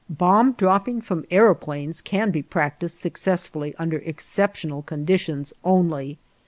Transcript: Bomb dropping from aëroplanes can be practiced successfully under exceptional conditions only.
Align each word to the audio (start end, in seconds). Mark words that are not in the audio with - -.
Bomb 0.09 0.53
dropping 0.53 1.01
from 1.01 1.25
aëroplanes 1.27 2.03
can 2.03 2.31
be 2.31 2.41
practiced 2.41 2.99
successfully 3.01 3.75
under 3.77 3.97
exceptional 3.99 4.81
conditions 4.81 5.53
only. 5.63 6.17